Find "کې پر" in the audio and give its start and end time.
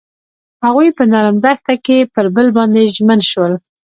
1.85-2.25